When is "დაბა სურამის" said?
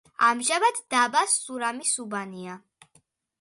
0.93-1.93